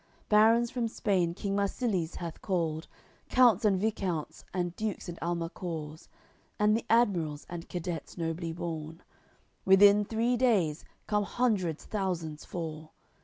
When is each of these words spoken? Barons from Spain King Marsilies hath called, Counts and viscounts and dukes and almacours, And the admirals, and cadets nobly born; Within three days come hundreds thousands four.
Barons 0.29 0.71
from 0.71 0.87
Spain 0.87 1.35
King 1.35 1.55
Marsilies 1.55 2.15
hath 2.15 2.41
called, 2.41 2.87
Counts 3.29 3.63
and 3.63 3.79
viscounts 3.79 4.43
and 4.51 4.75
dukes 4.75 5.07
and 5.07 5.19
almacours, 5.19 6.07
And 6.57 6.75
the 6.75 6.85
admirals, 6.89 7.45
and 7.47 7.69
cadets 7.69 8.17
nobly 8.17 8.51
born; 8.51 9.03
Within 9.63 10.03
three 10.03 10.37
days 10.37 10.83
come 11.05 11.21
hundreds 11.25 11.85
thousands 11.85 12.43
four. 12.45 12.89